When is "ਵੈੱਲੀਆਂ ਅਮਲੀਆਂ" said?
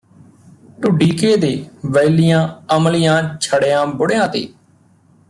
1.85-3.21